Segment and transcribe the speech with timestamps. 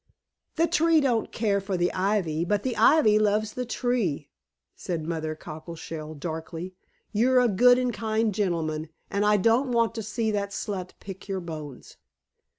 [0.55, 4.31] "The tree don't care for the ivy, but the ivy loves the tree,"
[4.75, 6.73] said Mother Cockleshell darkly.
[7.11, 11.27] "You're a good and kind gentleman, and I don't want to see that slut pick
[11.27, 11.97] your bones."